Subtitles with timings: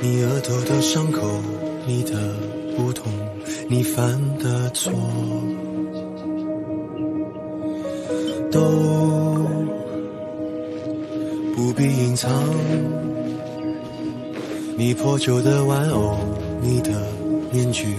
[0.00, 1.40] 你额头的伤口
[1.86, 2.34] 你的
[2.76, 3.12] 不同
[3.68, 4.92] 你犯的错
[8.50, 8.60] 都
[11.54, 12.30] 不必隐藏。
[14.76, 16.16] 你破旧的玩偶
[16.60, 16.90] 你的
[17.52, 17.94] 面具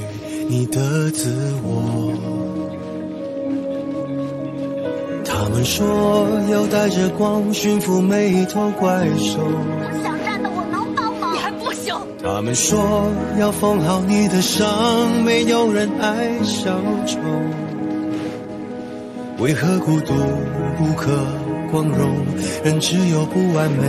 [0.50, 1.32] 你的自
[1.64, 2.13] 我。
[5.54, 9.38] 们说要带着光驯服每一头怪兽。
[9.40, 11.32] 我想站的，我能帮忙。
[11.36, 11.94] 你还不行。
[12.24, 12.84] 他们说
[13.40, 14.68] 要缝好你的伤，
[15.24, 16.72] 没有人爱小
[17.06, 17.20] 丑。
[19.38, 20.14] 为何孤独
[20.76, 21.12] 不可
[21.72, 22.26] 光荣？
[22.64, 23.86] 人只有不完美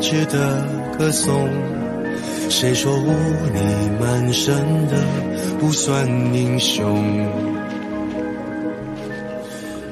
[0.00, 0.66] 值得
[0.98, 1.48] 歌颂。
[2.48, 3.06] 谁说污
[3.52, 3.60] 泥
[4.00, 4.54] 满身
[4.88, 4.96] 的
[5.60, 7.53] 不算英雄？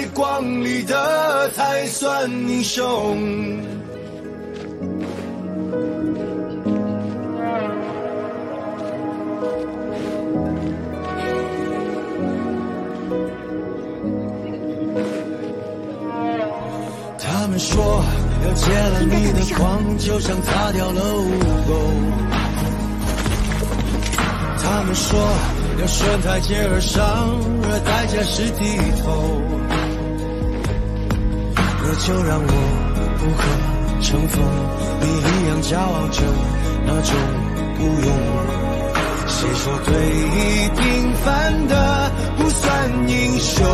[0.00, 3.60] 在光里的才算英雄？
[17.18, 18.02] 他们说
[18.42, 21.28] 要戒了你的狂，就像擦掉了污
[21.68, 21.74] 垢。
[24.62, 25.20] 他们说
[25.78, 27.04] 要顺台阶而上，
[27.64, 28.64] 而代价是低
[29.02, 29.42] 头。
[31.92, 32.46] 那就让我
[33.18, 33.42] 不可
[34.00, 34.40] 乘风，
[35.00, 36.22] 你一样骄傲着
[36.86, 37.10] 那种
[37.76, 38.08] 孤勇。
[39.26, 39.90] 谁说最
[40.76, 41.74] 平凡的
[42.38, 42.64] 不算
[43.08, 43.66] 英雄？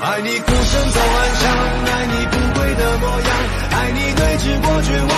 [0.00, 1.44] 爱你孤身走暗巷，
[1.92, 3.28] 爱你不跪的模样，
[3.70, 5.12] 爱你对峙过绝望，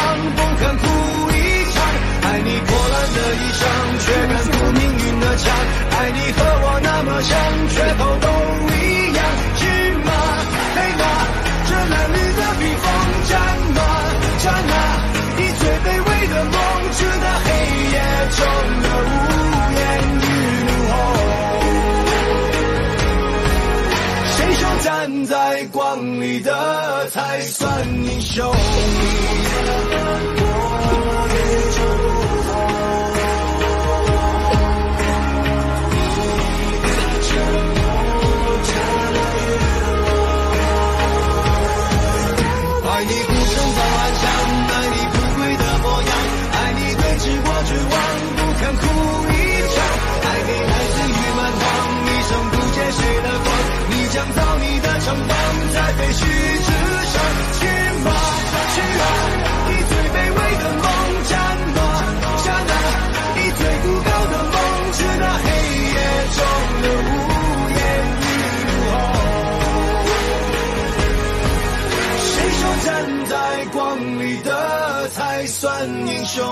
[25.67, 28.53] 光里的才算英雄？
[73.27, 76.45] 在光里的才算英雄？